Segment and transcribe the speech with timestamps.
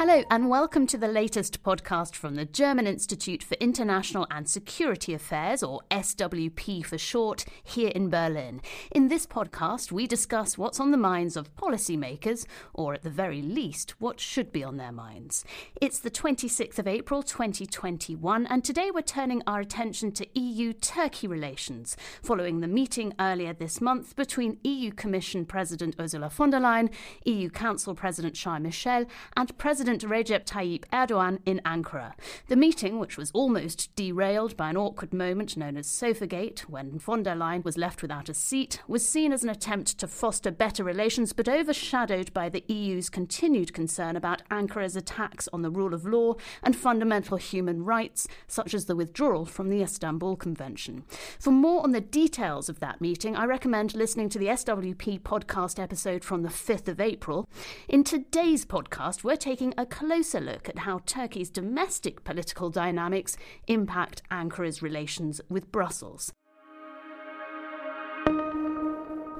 [0.00, 5.12] Hello, and welcome to the latest podcast from the German Institute for International and Security
[5.12, 8.62] Affairs, or SWP for short, here in Berlin.
[8.92, 13.42] In this podcast, we discuss what's on the minds of policymakers, or at the very
[13.42, 15.44] least, what should be on their minds.
[15.82, 21.26] It's the 26th of April 2021, and today we're turning our attention to EU Turkey
[21.26, 26.88] relations, following the meeting earlier this month between EU Commission President Ursula von der Leyen,
[27.26, 29.04] EU Council President Charles Michel,
[29.36, 32.12] and President President Recep Tayyip Erdogan in Ankara.
[32.46, 37.24] The meeting, which was almost derailed by an awkward moment known as Sofagate, when von
[37.24, 40.84] der Leyen was left without a seat, was seen as an attempt to foster better
[40.84, 46.06] relations but overshadowed by the EU's continued concern about Ankara's attacks on the rule of
[46.06, 51.02] law and fundamental human rights, such as the withdrawal from the Istanbul Convention.
[51.40, 55.82] For more on the details of that meeting, I recommend listening to the SWP podcast
[55.82, 57.48] episode from the 5th of April.
[57.88, 64.20] In today's podcast, we're taking a closer look at how Turkey's domestic political dynamics impact
[64.30, 66.34] Ankara's relations with Brussels.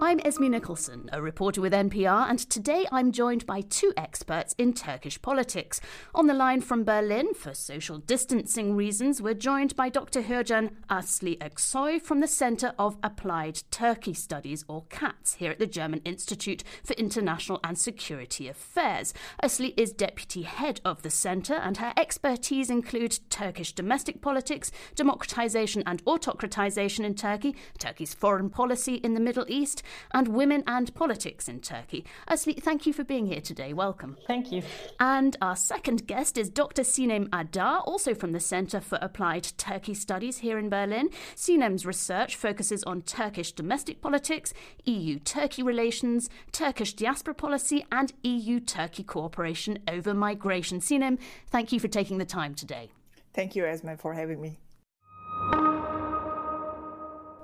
[0.03, 4.73] I'm Esme Nicholson, a reporter with NPR, and today I'm joined by two experts in
[4.73, 5.79] Turkish politics.
[6.15, 10.23] On the line from Berlin, for social distancing reasons, we're joined by Dr.
[10.23, 15.67] Hürcan Asli Aksoy from the Centre of Applied Turkey Studies, or CATS, here at the
[15.67, 19.13] German Institute for International and Security Affairs.
[19.43, 25.83] Asli is deputy head of the centre, and her expertise include Turkish domestic politics, democratisation
[25.85, 29.83] and autocratization in Turkey, Turkey's foreign policy in the Middle East,
[30.13, 32.05] and women and politics in Turkey.
[32.29, 33.73] Asli, thank you for being here today.
[33.73, 34.17] Welcome.
[34.27, 34.63] Thank you.
[34.99, 36.83] And our second guest is Dr.
[36.83, 41.11] Sinem Adar, also from the Centre for Applied Turkey Studies here in Berlin.
[41.35, 44.53] Sinem's research focuses on Turkish domestic politics,
[44.85, 50.81] EU Turkey relations, Turkish diaspora policy, and EU Turkey cooperation over migration.
[50.81, 52.91] Sinem, thank you for taking the time today.
[53.33, 54.59] Thank you, Esme, for having me.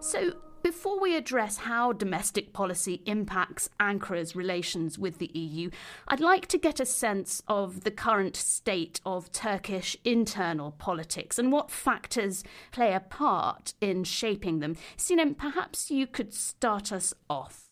[0.00, 0.32] So,
[0.66, 5.71] before we address how domestic policy impacts Ankara's relations with the EU,
[6.09, 11.53] I'd like to get a sense of the current state of Turkish internal politics and
[11.53, 14.75] what factors play a part in shaping them.
[14.97, 17.71] Sinem, perhaps you could start us off.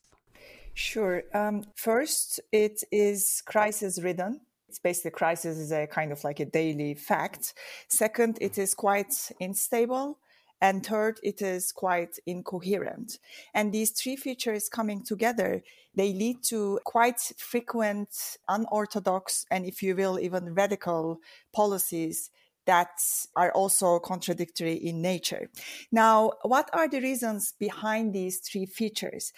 [0.75, 1.25] Sure.
[1.35, 4.41] Um, first, it is crisis ridden.
[4.69, 7.55] It's basically crisis is a kind of like a daily fact.
[7.89, 10.21] Second, it is quite unstable.
[10.65, 13.19] And third, it is quite incoherent.
[13.53, 15.63] And these three features coming together,
[15.95, 21.21] they lead to quite frequent, unorthodox, and if you will, even radical
[21.53, 22.31] policies
[22.67, 23.01] that
[23.37, 25.51] are also contradictory in nature.
[25.93, 29.33] Now, what are the reasons behind these three features?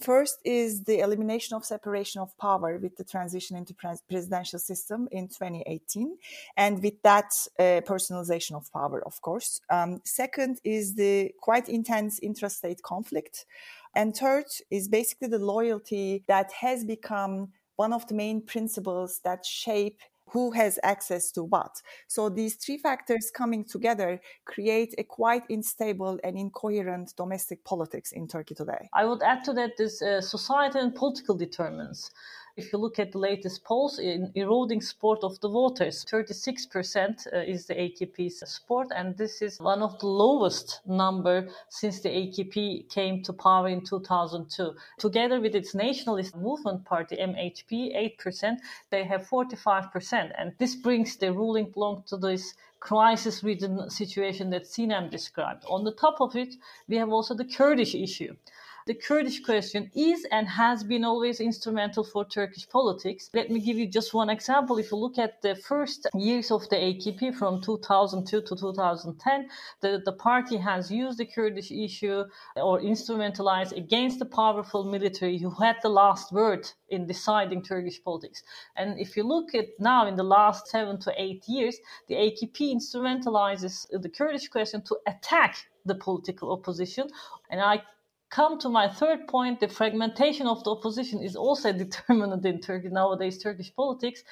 [0.00, 5.28] First is the elimination of separation of power with the transition into presidential system in
[5.28, 6.16] 2018,
[6.56, 9.60] and with that uh, personalization of power, of course.
[9.68, 13.44] Um, second is the quite intense intrastate conflict,
[13.94, 19.44] and third is basically the loyalty that has become one of the main principles that
[19.44, 20.00] shape
[20.32, 21.82] who has access to what.
[22.06, 28.28] So these three factors coming together create a quite unstable and incoherent domestic politics in
[28.28, 28.88] Turkey today.
[28.92, 32.10] I would add to that this uh, society and political determinants.
[32.60, 37.38] If you look at the latest polls, in eroding support of the voters, 36% uh,
[37.38, 42.90] is the AKP's support, and this is one of the lowest number since the AKP
[42.90, 44.74] came to power in 2002.
[44.98, 48.58] Together with its nationalist movement party, MHP, 8%,
[48.90, 54.66] they have 45%, and this brings the ruling bloc to this crisis ridden situation that
[54.66, 55.64] Sinem described.
[55.66, 56.56] On the top of it,
[56.88, 58.36] we have also the Kurdish issue
[58.90, 63.30] the Kurdish question is and has been always instrumental for Turkish politics.
[63.32, 64.78] Let me give you just one example.
[64.78, 69.48] If you look at the first years of the AKP from 2002 to 2010,
[69.80, 72.24] the, the party has used the Kurdish issue
[72.56, 78.42] or instrumentalized against the powerful military who had the last word in deciding Turkish politics.
[78.74, 81.78] And if you look at now in the last seven to eight years,
[82.08, 87.08] the AKP instrumentalizes the Kurdish question to attack the political opposition.
[87.50, 87.82] And I
[88.30, 92.88] come to my third point the fragmentation of the opposition is also determinant in turkey
[92.88, 94.22] nowadays turkish politics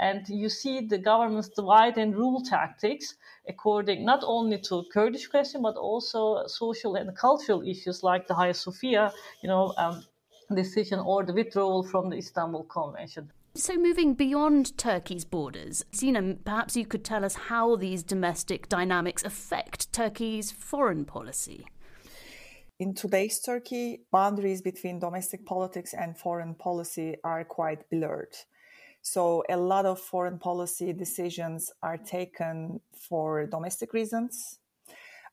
[0.00, 3.14] and you see the government's divide and rule tactics
[3.48, 8.54] according not only to kurdish question but also social and cultural issues like the hagia
[8.54, 9.12] sophia
[9.42, 10.04] you know um,
[10.54, 16.76] decision or the withdrawal from the istanbul convention so, moving beyond Turkey's borders, Sinem, perhaps
[16.76, 21.64] you could tell us how these domestic dynamics affect Turkey's foreign policy.
[22.84, 28.36] In today's Turkey, boundaries between domestic politics and foreign policy are quite blurred.
[29.00, 34.58] So a lot of foreign policy decisions are taken for domestic reasons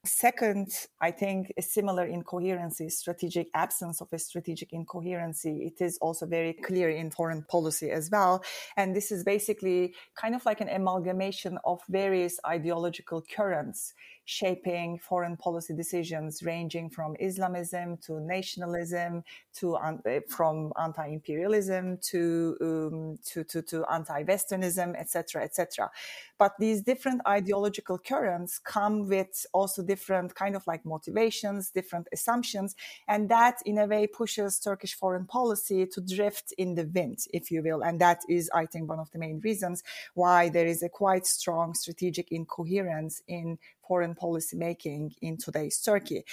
[0.04, 5.64] Second, I think a similar incoherency, strategic absence of a strategic incoherency.
[5.64, 8.44] It is also very clear in foreign policy as well.
[8.78, 13.94] And this is basically kind of like an amalgamation of various ideological currents
[14.26, 19.24] shaping foreign policy decisions ranging from Islamism to nationalism
[19.54, 19.98] to uh,
[20.30, 25.90] from anti-imperialism to, um, to, to, to anti-Westernism, etc., etc.
[26.38, 32.76] But these different ideological currents come with also different kind of like motivations, different assumptions,
[33.08, 37.52] and that in a way pushes Turkish foreign policy to drift in the wind, if
[37.52, 37.82] you will.
[37.82, 39.84] And that is, I think, one of the main reasons
[40.14, 43.58] why there is a quite strong strategic incoherence in
[43.92, 46.24] foreign policy making in today's Turkey.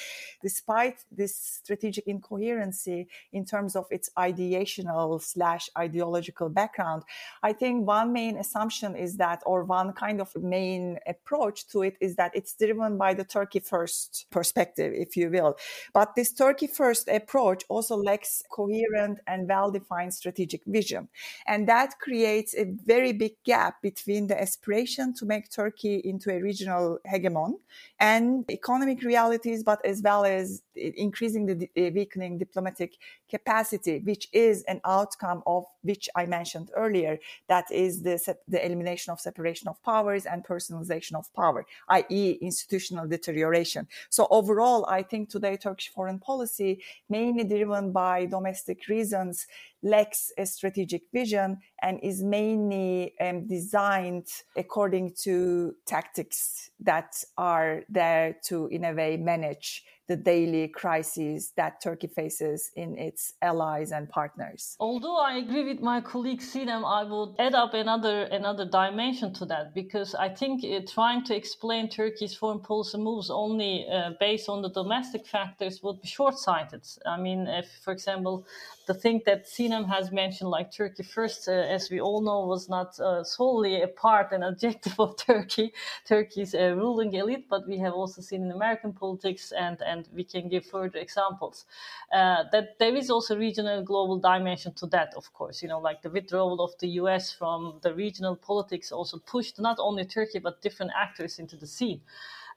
[0.41, 7.03] Despite this strategic incoherency in terms of its ideational slash ideological background,
[7.43, 11.97] I think one main assumption is that, or one kind of main approach to it
[12.01, 15.57] is that it's driven by the Turkey first perspective, if you will.
[15.93, 21.09] But this Turkey first approach also lacks coherent and well defined strategic vision.
[21.45, 26.41] And that creates a very big gap between the aspiration to make Turkey into a
[26.41, 27.59] regional hegemon on
[28.01, 32.93] and economic realities, but as well as increasing the uh, weakening diplomatic
[33.29, 37.19] capacity, which is an outcome of which I mentioned earlier.
[37.49, 42.39] That is the, the elimination of separation of powers and personalization of power, i.e.
[42.41, 43.89] institutional deterioration.
[44.11, 49.47] So overall, I think today Turkish foreign policy, mainly driven by domestic reasons,
[49.83, 54.27] lacks a strategic vision and is mainly um, designed
[54.57, 61.81] according to tactics that are there to, in a way, manage the daily crises that
[61.83, 64.77] Turkey faces in its allies and partners.
[64.81, 69.45] Although I agree with my colleague Sinem, I would add up another another dimension to
[69.47, 74.49] that because I think uh, trying to explain Turkey's foreign policy moves only uh, based
[74.49, 76.83] on the domestic factors would be short-sighted.
[77.07, 78.47] I mean, if, for example,
[78.89, 82.69] the thing that Sinem has mentioned, like Turkey first, uh, as we all know, was
[82.69, 85.73] not uh, solely a part and objective of Turkey,
[86.07, 90.25] Turkey's uh, ruling elite, but we have also seen in American politics, and, and we
[90.25, 91.67] can give further examples,
[92.13, 95.63] uh, that there is also regional global dimension to that, of course.
[95.63, 99.79] You know, like the withdrawal of the US from the regional politics also pushed not
[99.79, 102.01] only Turkey, but different actors into the scene.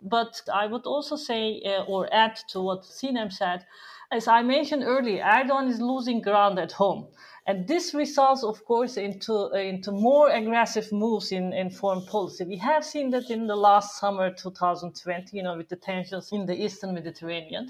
[0.02, 3.66] But I would also say, uh, or add to what Sinem said,
[4.12, 7.08] as I mentioned earlier, Erdogan is losing ground at home.
[7.48, 12.46] And this results, of course, into, uh, into more aggressive moves in, in foreign policy.
[12.46, 16.46] We have seen that in the last summer 2020, you know, with the tensions in
[16.46, 17.70] the Eastern Mediterranean.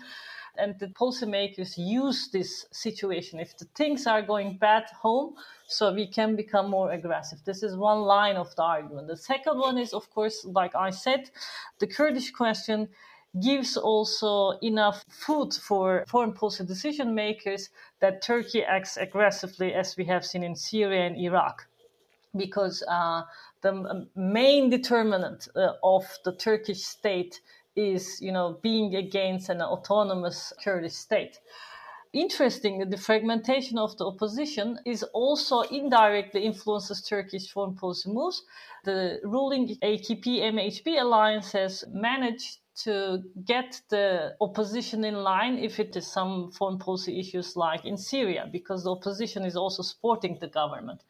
[0.57, 3.39] And the policymakers use this situation.
[3.39, 5.35] If the things are going bad home,
[5.67, 7.39] so we can become more aggressive.
[7.45, 9.07] This is one line of the argument.
[9.07, 11.31] The second one is, of course, like I said,
[11.79, 12.89] the Kurdish question
[13.39, 17.69] gives also enough food for foreign policy decision makers
[17.99, 21.67] that Turkey acts aggressively, as we have seen in Syria and Iraq.
[22.35, 23.23] Because uh,
[23.61, 27.41] the main determinant uh, of the Turkish state
[27.75, 31.39] is, you know, being against an autonomous Kurdish state.
[32.13, 38.43] Interesting, the fragmentation of the opposition is also indirectly influences Turkish foreign policy moves.
[38.83, 45.95] The ruling AKP MHP alliance has managed to get the opposition in line if it
[45.95, 50.47] is some foreign policy issues like in Syria, because the opposition is also supporting the
[50.47, 51.01] government.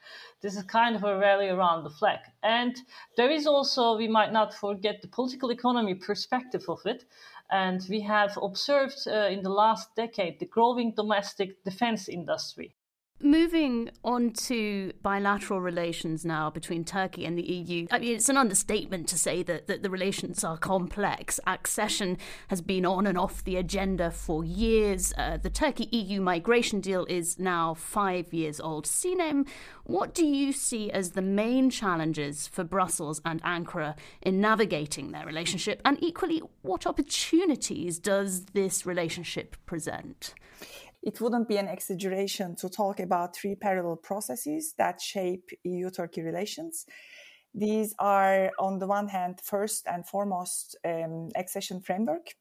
[0.41, 2.19] This is kind of a rally around the flag.
[2.43, 2.75] And
[3.15, 7.05] there is also, we might not forget the political economy perspective of it.
[7.51, 12.75] And we have observed uh, in the last decade the growing domestic defense industry.
[13.23, 17.85] Moving on to bilateral relations now between Turkey and the EU.
[17.91, 21.39] I mean, it's an understatement to say that, that the relations are complex.
[21.45, 25.13] Accession has been on and off the agenda for years.
[25.15, 28.85] Uh, the Turkey EU migration deal is now five years old.
[28.85, 29.47] Sinem,
[29.83, 35.27] what do you see as the main challenges for Brussels and Ankara in navigating their
[35.27, 35.79] relationship?
[35.85, 40.33] And equally, what opportunities does this relationship present?
[41.03, 46.21] It wouldn't be an exaggeration to talk about three parallel processes that shape EU Turkey
[46.21, 46.85] relations.
[47.53, 52.35] These are, on the one hand, first and foremost, um, accession framework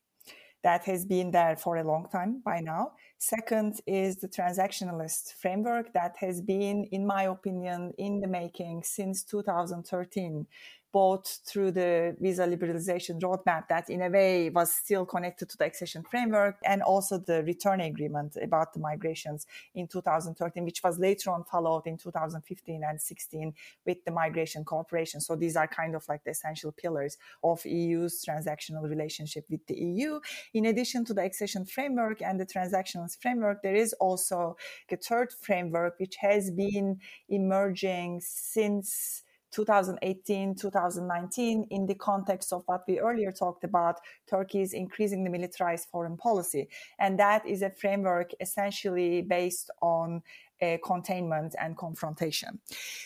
[0.62, 2.92] that has been there for a long time by now.
[3.18, 9.24] Second is the transactionalist framework that has been, in my opinion, in the making since
[9.24, 10.46] 2013
[10.92, 15.64] both through the visa liberalization roadmap that in a way was still connected to the
[15.64, 21.30] accession framework and also the return agreement about the migrations in 2013, which was later
[21.30, 23.54] on followed in 2015 and 16
[23.86, 25.20] with the migration cooperation.
[25.20, 29.74] So these are kind of like the essential pillars of EU's transactional relationship with the
[29.74, 30.20] EU.
[30.54, 34.56] In addition to the accession framework and the transactions framework, there is also
[34.90, 42.82] a third framework which has been emerging since 2018, 2019, in the context of what
[42.86, 46.68] we earlier talked about, Turkey's increasingly militarized foreign policy.
[46.98, 50.22] And that is a framework essentially based on
[50.62, 52.60] uh, containment and confrontation.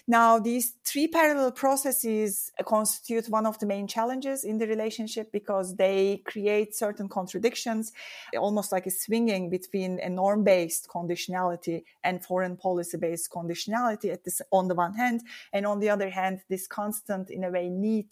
[0.07, 5.77] Now, these three parallel processes constitute one of the main challenges in the relationship because
[5.77, 7.93] they create certain contradictions,
[8.39, 14.69] almost like a swinging between a norm-based conditionality and foreign policy-based conditionality at this, on
[14.69, 18.09] the one hand, and on the other hand, this constant, in a way, need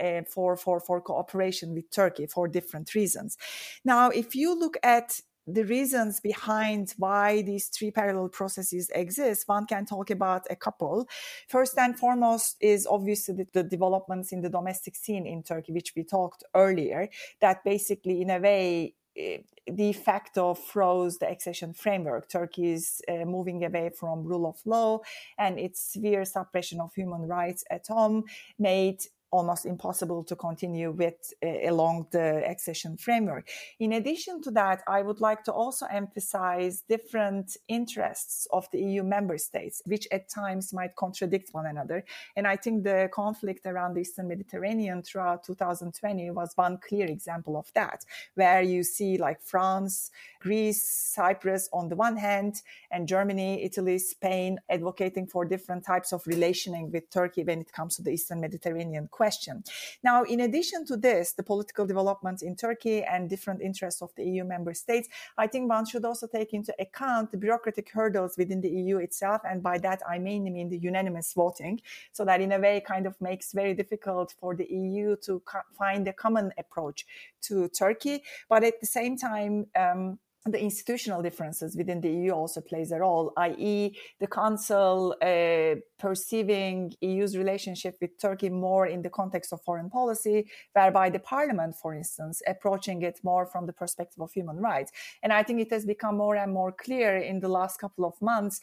[0.00, 3.36] uh, for, for, for cooperation with Turkey for different reasons.
[3.84, 9.66] Now, if you look at the reasons behind why these three parallel processes exist, one
[9.66, 11.08] can talk about a couple.
[11.48, 15.92] First and foremost is obviously the, the, developments in the domestic scene in Turkey, which
[15.96, 17.08] we talked earlier,
[17.40, 19.38] that basically, in a way, eh,
[19.74, 22.28] de facto froze the accession framework.
[22.28, 25.00] Turkey is uh, moving away from rule of law
[25.38, 28.24] and its severe suppression of human rights at home
[28.58, 33.48] made almost impossible to continue with uh, along the accession framework.
[33.78, 39.02] In addition to that, I would like to also emphasize different interests of the EU
[39.02, 42.04] member states, which at times might contradict one another.
[42.36, 47.56] And I think the conflict around the Eastern Mediterranean throughout 2020 was one clear example
[47.56, 48.04] of that,
[48.34, 54.58] where you see like France, Greece, Cyprus on the one hand, and Germany, Italy, Spain
[54.70, 59.08] advocating for different types of relationing with Turkey when it comes to the Eastern Mediterranean
[59.20, 59.64] question.
[60.10, 64.24] Now, in addition to this, the political developments in Turkey and different interests of the
[64.30, 65.08] EU member states,
[65.44, 69.40] I think one should also take into account the bureaucratic hurdles within the EU itself.
[69.50, 71.74] And by that, I mainly mean the unanimous voting.
[72.16, 75.68] So that in a way kind of makes very difficult for the EU to co-
[75.82, 76.98] find a common approach
[77.46, 78.16] to Turkey.
[78.48, 80.18] But at the same time, um,
[80.50, 86.94] the institutional differences within the EU also plays a role, i.e., the Council uh, perceiving
[87.00, 91.94] EU's relationship with Turkey more in the context of foreign policy, whereby the Parliament, for
[91.94, 94.92] instance, approaching it more from the perspective of human rights.
[95.22, 98.20] And I think it has become more and more clear in the last couple of
[98.22, 98.60] months.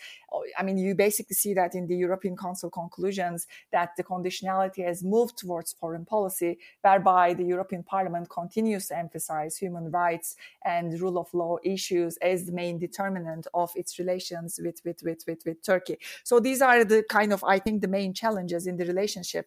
[0.58, 5.04] I mean, you basically see that in the European Council conclusions that the conditionality has
[5.04, 11.18] moved towards foreign policy, whereby the European Parliament continues to emphasize human rights and rule
[11.18, 15.60] of law issues as the main determinant of its relations with, with, with, with, with
[15.72, 15.98] Turkey.
[16.30, 19.46] So these are the kind of, I think, the main challenges in the relationship.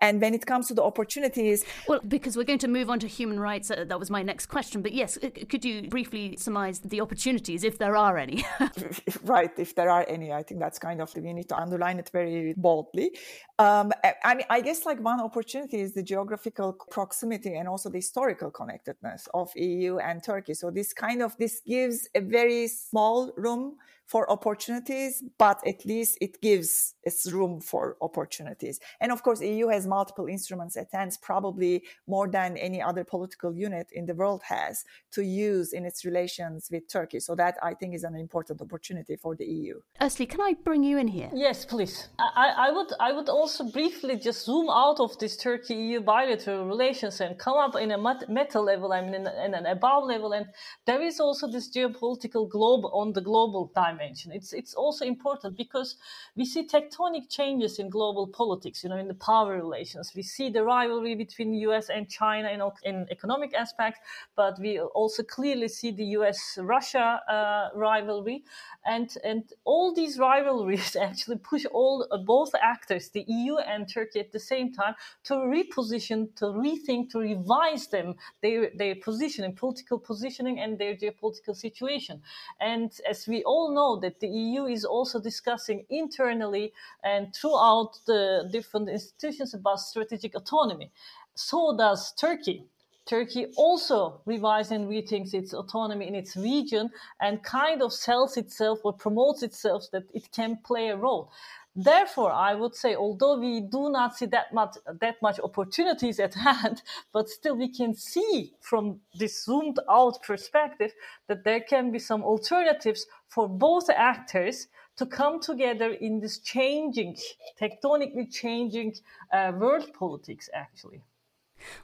[0.00, 1.64] And when it comes to the opportunities.
[1.86, 4.46] Well, because we're going to move on to human rights, uh, that was my next
[4.46, 4.82] question.
[4.82, 8.44] But yes, could you briefly surmise the opportunities, if there are any?
[9.22, 10.32] right, if there are any.
[10.32, 13.16] I think that's kind of, we need to underline it very boldly.
[13.58, 13.92] Um,
[14.24, 18.50] I mean, I guess like one opportunity is the geographical proximity and also the historical
[18.50, 20.54] connectedness of EU and Turkey.
[20.54, 23.76] So this kind of, this gives a very small room
[24.10, 28.80] for opportunities, but at least it gives its room for opportunities.
[29.00, 33.54] And of course, EU has multiple instruments at hand, probably more than any other political
[33.54, 37.20] unit in the world has to use in its relations with Turkey.
[37.20, 39.80] So that I think is an important opportunity for the EU.
[40.02, 41.30] Ursula, can I bring you in here?
[41.32, 42.08] Yes, please.
[42.18, 47.20] I, I would I would also briefly just zoom out of this Turkey-EU bilateral relations
[47.20, 47.98] and come up in a
[48.28, 50.32] meta level, I mean, in, in an above level.
[50.32, 50.46] And
[50.84, 54.32] there is also this geopolitical globe on the global dimension dimension.
[54.32, 55.96] It's it's also important because
[56.36, 58.82] we see tectonic changes in global politics.
[58.82, 61.90] You know, in the power relations, we see the rivalry between the U.S.
[61.90, 64.00] and China in, in economic aspects,
[64.36, 68.44] but we also clearly see the U.S.-Russia uh, rivalry,
[68.84, 74.32] and and all these rivalries actually push all both actors, the EU and Turkey, at
[74.32, 79.98] the same time to reposition, to rethink, to revise them their their position in political
[79.98, 82.22] positioning and their geopolitical situation.
[82.60, 87.98] And as we all know know that the EU is also discussing internally and throughout
[88.06, 90.90] the different institutions about strategic autonomy.
[91.34, 92.64] So does Turkey.
[93.06, 98.78] Turkey also revises and rethinks its autonomy in its region and kind of sells itself
[98.84, 101.32] or promotes itself that it can play a role.
[101.76, 106.34] Therefore, I would say, although we do not see that much that much opportunities at
[106.48, 110.92] hand, but still we can see from this zoomed out perspective
[111.28, 117.16] that there can be some alternatives for both actors to come together in this changing,
[117.60, 118.94] tectonically changing
[119.32, 121.02] uh, world politics, actually.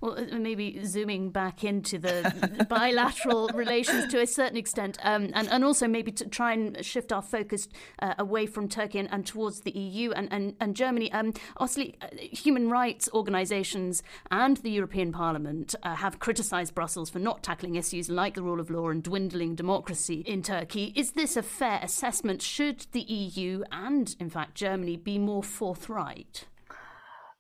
[0.01, 5.49] Well, uh, maybe zooming back into the bilateral relations to a certain extent, um, and,
[5.49, 7.69] and also maybe to try and shift our focus
[8.01, 11.13] uh, away from Turkey and, and, towards the EU and, and, and Germany.
[11.13, 17.19] Um, obviously, uh, human rights organisations and the European Parliament uh, have criticised Brussels for
[17.19, 20.93] not tackling issues like the rule of law and dwindling democracy in Turkey.
[20.97, 22.43] Is this a fair assessment?
[22.43, 26.47] Should the EU and, in fact, Germany be more forthright?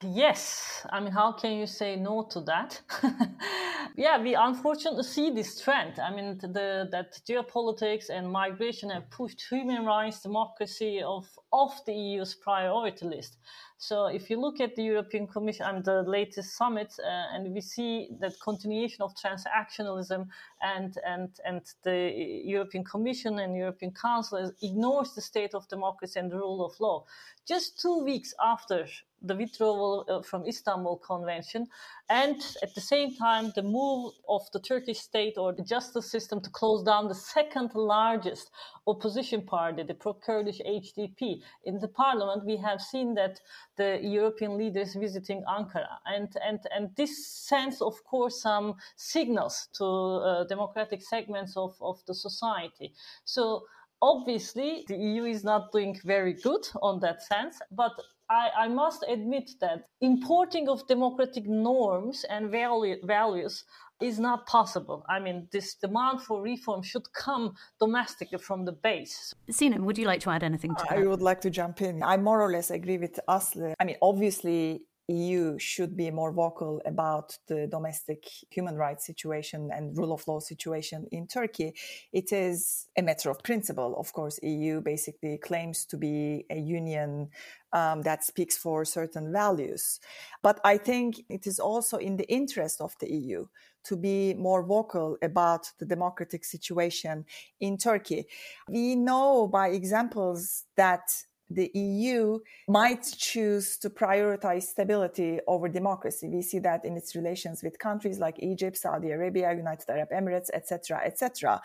[0.02, 2.82] Yes, I mean, how can you say no to that?
[3.96, 5.98] yeah, we unfortunately see this trend.
[5.98, 11.94] I mean, the, that geopolitics and migration have pushed human rights, democracy off, off the
[11.94, 13.38] EU's priority list.
[13.78, 17.62] So if you look at the European Commission and the latest summit, uh, and we
[17.62, 20.28] see that continuation of transactionalism
[20.62, 22.12] and, and, and the
[22.44, 27.04] European Commission and European Council ignores the state of democracy and the rule of law.
[27.46, 28.86] Just two weeks after
[29.26, 31.66] the withdrawal uh, from Istanbul Convention,
[32.08, 36.40] and at the same time the move of the Turkish state or the justice system
[36.40, 38.50] to close down the second largest
[38.86, 41.40] opposition party, the pro-Kurdish HDP.
[41.64, 43.40] In the parliament, we have seen that
[43.76, 49.84] the European leaders visiting Ankara, and and and this sends, of course, some signals to
[49.84, 52.92] uh, democratic segments of of the society.
[53.24, 53.64] So
[54.02, 57.92] obviously the EU is not doing very good on that sense, but
[58.28, 63.64] I, I, must admit that importing of democratic norms and value, values
[64.00, 65.04] is not possible.
[65.08, 69.34] I mean, this demand for reform should come domestically from the base.
[69.50, 71.04] Sinem, would you like to add anything to I that?
[71.04, 72.02] I would like to jump in.
[72.02, 73.74] I more or less agree with Aslı.
[73.78, 79.96] I mean, obviously, EU should be more vocal about the domestic human rights situation and
[79.96, 81.74] rule of law situation in Turkey.
[82.12, 83.94] It is a matter of principle.
[83.98, 87.28] Of course, EU basically claims to be a union
[87.72, 90.00] um, that speaks for certain values.
[90.42, 93.46] But I think it is also in the interest of the EU
[93.84, 97.24] to be more vocal about the democratic situation
[97.60, 98.26] in Turkey.
[98.68, 101.08] We know by examples that
[101.50, 102.38] the EU
[102.68, 106.28] might choose to prioritize stability over democracy.
[106.28, 110.50] We see that in its relations with countries like Egypt, Saudi Arabia, United Arab Emirates,
[110.52, 111.60] etc., etc.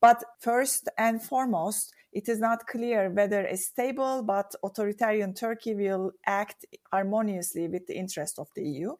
[0.00, 6.12] But first and foremost, it is not clear whether a stable but authoritarian Turkey will
[6.24, 8.94] act harmoniously with the interest of the EU.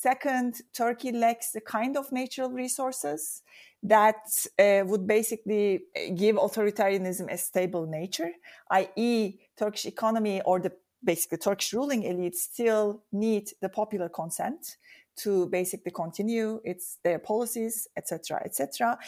[0.00, 3.42] Second, Turkey lacks the kind of natural resources
[3.84, 4.16] that
[4.58, 5.84] uh, would basically
[6.16, 8.32] give authoritarianism a stable nature,
[8.72, 10.72] i.e., Turkish economy or the
[11.04, 14.78] basically Turkish ruling elite still need the popular consent
[15.16, 18.98] to basically continue its their policies, etc., etc.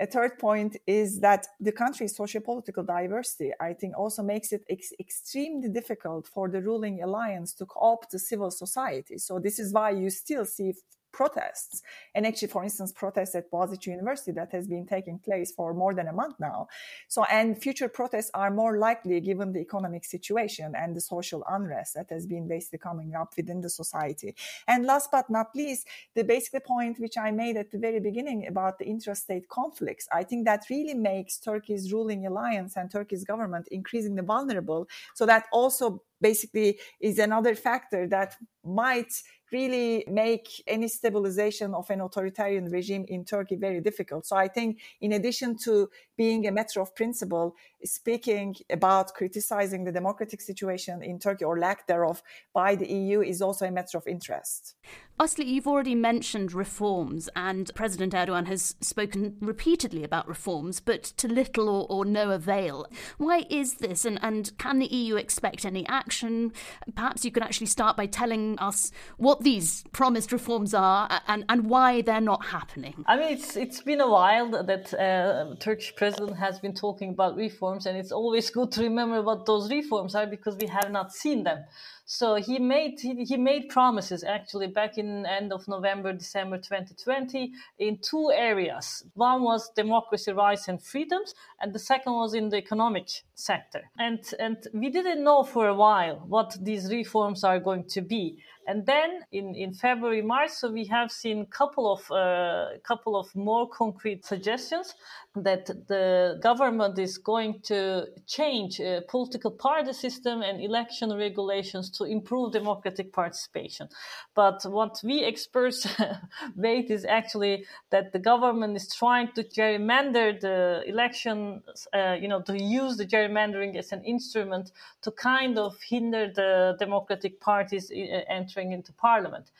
[0.00, 4.92] A third point is that the country's socio-political diversity, I think, also makes it ex-
[4.98, 9.18] extremely difficult for the ruling alliance to co-opt the civil society.
[9.18, 10.74] So this is why you still see
[11.14, 11.82] protests.
[12.14, 15.94] And actually, for instance, protests at Boğaziçi University that has been taking place for more
[15.94, 16.66] than a month now.
[17.08, 21.94] So, and future protests are more likely given the economic situation and the social unrest
[21.94, 24.34] that has been basically coming up within the society.
[24.66, 28.46] And last but not least, the basic point which I made at the very beginning
[28.46, 33.68] about the intrastate conflicts, I think that really makes Turkey's ruling alliance and Turkey's government
[33.70, 34.88] increasingly vulnerable.
[35.14, 39.12] So that also basically is another factor that might
[39.54, 44.26] really make any stabilization of an authoritarian regime in Turkey very difficult.
[44.26, 49.92] So I think in addition to being a matter of principle, speaking about criticizing the
[49.92, 54.06] democratic situation in Turkey or lack thereof by the EU is also a matter of
[54.06, 54.74] interest.
[55.20, 61.28] Aslı, you've already mentioned reforms, and President Erdogan has spoken repeatedly about reforms, but to
[61.28, 62.88] little or, or no avail.
[63.18, 66.52] Why is this, and, and can the EU expect any action?
[66.96, 71.70] Perhaps you could actually start by telling us what these promised reforms are and, and
[71.70, 73.04] why they're not happening.
[73.06, 77.36] I mean, it's it's been a while that uh, Turkish president has been talking about
[77.36, 81.12] reforms, and it's always good to remember what those reforms are because we have not
[81.12, 81.64] seen them.
[82.06, 87.52] So he made he, he made promises actually back in end of November, December 2020
[87.78, 89.04] in two areas.
[89.14, 93.82] One was democracy, rights and freedoms, and the second was in the economic sector.
[93.98, 98.38] And and we didn't know for a while what these reforms are going to be.
[98.66, 100.50] And then in, in February, March.
[100.50, 104.94] So we have seen couple of uh, couple of more concrete suggestions
[105.36, 112.04] that the government is going to change uh, political party system and election regulations to
[112.04, 113.88] improve democratic participation.
[114.34, 115.86] But what we experts
[116.56, 122.40] wait is actually that the government is trying to gerrymander the election, uh, you know,
[122.42, 124.70] to use the gerrymandering as an instrument
[125.02, 129.50] to kind of hinder the democratic parties uh, entering into parliament.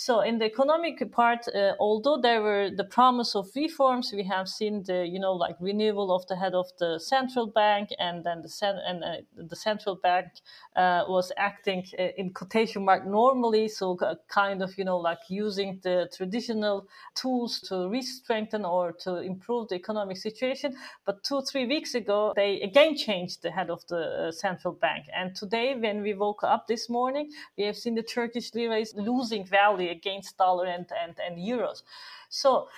[0.00, 4.48] So in the economic part, uh, although there were the promise of reforms, we have
[4.48, 8.42] seen the you know like renewal of the head of the central bank, and then
[8.42, 10.28] the cent- and uh, the central bank
[10.76, 15.80] uh, was acting uh, in quotation mark normally, so kind of you know like using
[15.82, 20.76] the traditional tools to re-strengthen or to improve the economic situation.
[21.06, 25.06] But two three weeks ago, they again changed the head of the uh, central bank,
[25.12, 28.94] and today when we woke up this morning, we have seen the Turkish lira is
[28.94, 31.82] losing value against dollar and, and, and euros.
[32.28, 32.68] So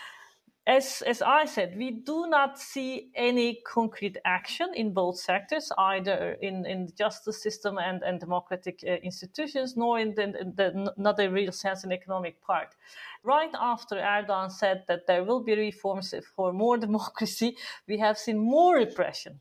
[0.66, 6.37] as, as I said, we do not see any concrete action in both sectors, either
[6.42, 10.92] in, in the justice system and, and democratic uh, institutions, nor in the, in the,
[10.96, 12.77] not a real sense in economic part.
[13.25, 17.57] Right after Erdogan said that there will be reforms for more democracy,
[17.88, 19.40] we have seen more repression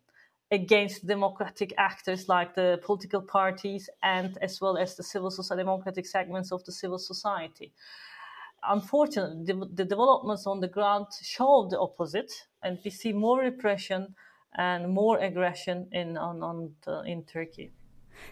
[0.51, 6.05] against democratic actors like the political parties and as well as the civil society, democratic
[6.05, 7.71] segments of the civil society.
[8.67, 12.31] Unfortunately, the, the developments on the ground show the opposite,
[12.63, 14.15] and we see more repression
[14.57, 17.71] and more aggression in on, on the, in Turkey.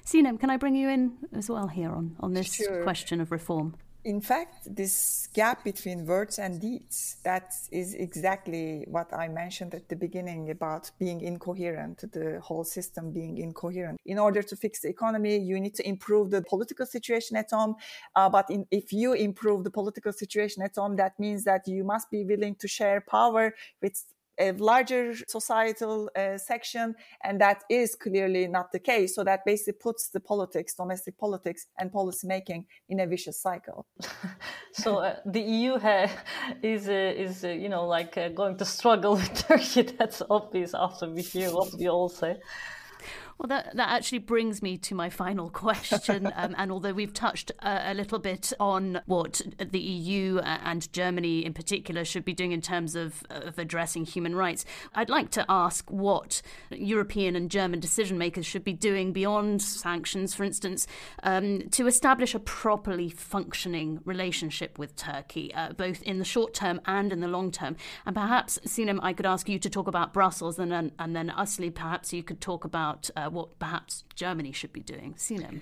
[0.06, 2.84] Sinem, can I bring you in as well here on, on this sure.
[2.84, 3.75] question of reform?
[4.08, 9.89] In fact, this gap between words and deeds, that is exactly what I mentioned at
[9.89, 14.00] the beginning about being incoherent, the whole system being incoherent.
[14.06, 17.76] In order to fix the economy, you need to improve the political situation at home.
[18.15, 21.84] Uh, but in, if you improve the political situation at home, that means that you
[21.84, 24.06] must be willing to share power with
[24.39, 29.15] a larger societal uh, section, and that is clearly not the case.
[29.15, 33.86] So that basically puts the politics, domestic politics, and policymaking in a vicious cycle.
[34.73, 36.12] so uh, the EU ha-
[36.62, 39.84] is uh, is uh, you know like uh, going to struggle with Turkey.
[39.84, 42.38] That's obvious after we hear what we all say.
[43.39, 46.32] Well, that, that actually brings me to my final question.
[46.36, 51.45] um, and although we've touched uh, a little bit on what the EU and Germany
[51.45, 55.45] in particular should be doing in terms of, of addressing human rights, I'd like to
[55.47, 60.88] ask what European and German decision makers should be doing beyond sanctions, for instance,
[61.21, 66.82] um, to establish a properly functioning relationship with Turkey, uh, both in the short term
[66.86, 67.76] and in the long term.
[68.06, 71.32] And perhaps, Sinem, I could ask you to talk about Brussels, and then, and then
[71.38, 73.12] Asli, perhaps you could talk about.
[73.15, 75.13] Uh, Uh, what perhaps Germany should be doing?
[75.18, 75.62] Sinem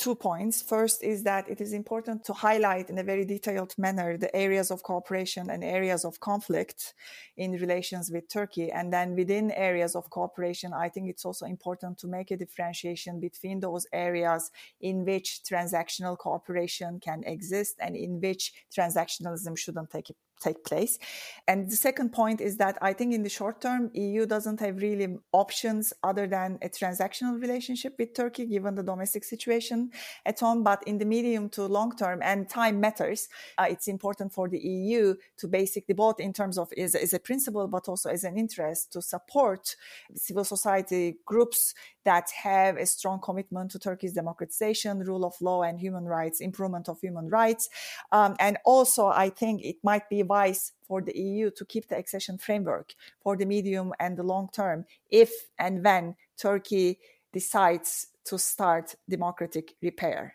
[0.00, 0.62] two points.
[0.62, 4.70] First is that it is important to highlight in a very detailed manner the areas
[4.70, 6.94] of cooperation and areas of conflict
[7.36, 8.72] in relations with Turkey.
[8.72, 13.20] And then within areas of cooperation, I think it's also important to make a differentiation
[13.20, 20.08] between those areas in which transactional cooperation can exist and in which transactionalism shouldn't take
[20.40, 20.98] take place.
[21.46, 24.76] And the second point is that I think in the short term, EU doesn't have
[24.76, 29.90] really options other than a transactional relationship with Turkey, given the domestic situation
[30.24, 30.62] at home.
[30.62, 34.58] But in the medium to long term, and time matters, uh, it's important for the
[34.58, 38.38] EU to basically both in terms of is, is a principle, but also as an
[38.38, 39.76] interest to support
[40.14, 41.74] civil society groups
[42.04, 46.88] that have a strong commitment to Turkey's democratization, rule of law, and human rights, improvement
[46.88, 47.68] of human rights.
[48.10, 51.98] Um, and also, I think it might be wise for the EU to keep the
[51.98, 56.98] accession framework for the medium and the long term if and when Turkey
[57.32, 60.34] decides to start democratic repair.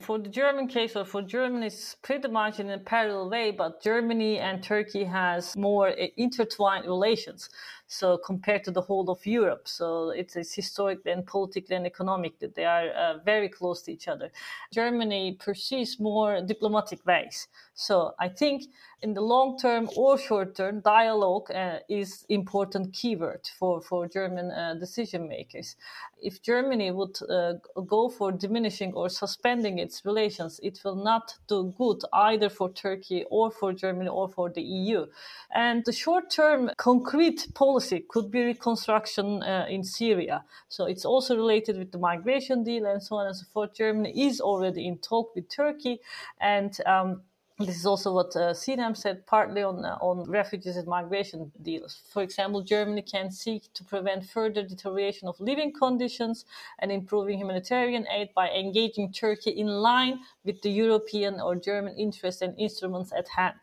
[0.00, 3.82] For the German case, or for Germany, it's pretty much in a parallel way, but
[3.82, 7.50] Germany and Turkey has more intertwined relations.
[7.86, 12.48] So compared to the whole of Europe, so it's, it's historically and politically and economically
[12.56, 14.30] they are uh, very close to each other.
[14.72, 17.48] Germany pursues more diplomatic ways.
[17.80, 18.64] So I think
[19.00, 24.50] in the long term or short term, dialogue uh, is important keyword for for German
[24.50, 25.76] uh, decision makers.
[26.20, 27.54] If Germany would uh,
[27.86, 33.24] go for diminishing or suspending its relations, it will not do good either for Turkey
[33.30, 35.06] or for Germany or for the EU.
[35.54, 40.44] And the short term concrete policy could be reconstruction uh, in Syria.
[40.68, 43.72] So it's also related with the migration deal and so on and so forth.
[43.72, 46.00] Germany is already in talk with Turkey
[46.38, 47.22] and um,
[47.66, 52.02] this is also what uh, Sinem said, partly on uh, on refugees and migration deals.
[52.12, 56.44] For example, Germany can seek to prevent further deterioration of living conditions
[56.78, 62.42] and improving humanitarian aid by engaging Turkey in line with the European or German interests
[62.42, 63.60] and instruments at hand.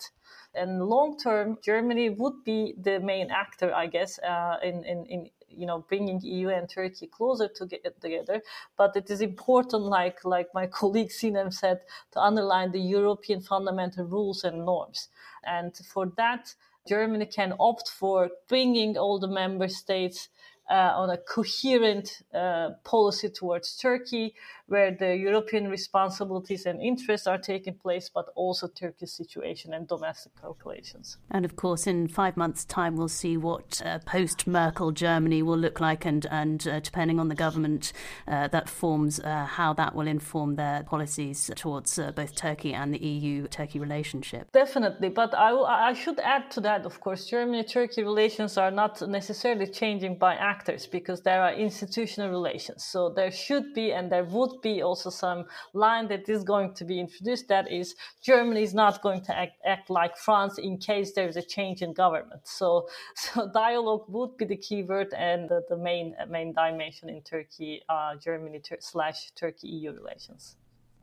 [0.53, 5.29] And long term, Germany would be the main actor, I guess, uh, in, in, in
[5.57, 8.41] you know bringing EU and Turkey closer to get together.
[8.77, 14.05] But it is important, like like my colleague Sinem said, to underline the European fundamental
[14.05, 15.09] rules and norms.
[15.43, 16.55] And for that,
[16.87, 20.29] Germany can opt for bringing all the member states
[20.69, 24.35] uh, on a coherent uh, policy towards Turkey,
[24.67, 30.33] where the European responsibilities and interests are taking place, but also Turkey's situation and domestic
[30.39, 31.17] calculations.
[31.31, 35.57] And of course, in five months' time, we'll see what uh, post Merkel Germany will
[35.57, 37.93] look like, and, and uh, depending on the government
[38.27, 42.99] uh, that forms, uh, how that will inform their policies towards both Turkey and the
[42.99, 44.51] EU Turkey relationship.
[44.51, 45.09] Definitely.
[45.09, 45.51] But I,
[45.89, 50.35] I should add to that, of course, Germany Turkey relations are not necessarily changing by
[50.35, 52.83] act actors because there are institutional relations.
[52.83, 56.83] So there should be and there would be also some line that is going to
[56.91, 57.95] be introduced that is
[58.29, 61.81] Germany is not going to act, act like France in case there is a change
[61.81, 62.43] in government.
[62.59, 62.67] So
[63.23, 67.81] so dialogue would be the key word and the, the main main dimension in Turkey
[67.89, 70.55] uh, Germany ter- slash Turkey EU relations.